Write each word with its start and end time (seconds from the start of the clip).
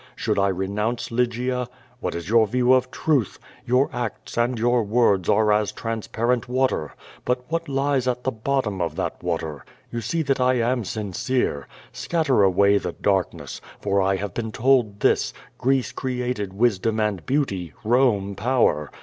Should 0.15 0.39
I 0.39 0.47
re 0.47 0.65
nounce 0.65 1.11
Lygia? 1.11 1.67
Wliat 2.01 2.15
is 2.15 2.27
your 2.27 2.47
view 2.47 2.73
of 2.73 2.89
truth? 2.89 3.37
Your 3.67 3.87
acts 3.93 4.35
and 4.35 4.57
QUO 4.57 4.57
VADIS. 4.57 4.61
259 4.63 4.71
your 4.71 4.83
words 4.83 5.29
arc 5.53 5.61
as 5.61 5.71
transparent 5.71 6.49
water. 6.49 6.95
But 7.23 7.45
what 7.49 7.69
lies 7.69 8.07
at 8.07 8.23
the 8.23 8.31
bottom 8.31 8.81
of 8.81 8.95
that 8.95 9.21
water? 9.21 9.63
You 9.91 10.01
see 10.01 10.23
that 10.23 10.41
I 10.41 10.55
am 10.55 10.83
sincere. 10.85 11.67
Scatter 11.91 12.41
away 12.41 12.79
the 12.79 12.93
darkness, 12.93 13.61
for 13.79 14.01
I 14.01 14.15
have 14.15 14.33
been 14.33 14.51
told 14.51 15.01
this, 15.01 15.35
^Greece 15.59 15.93
created 15.93 16.51
wisdom 16.53 16.99
and 16.99 17.23
beauty. 17.27 17.71
Home 17.83 18.33
power.' 18.33 18.89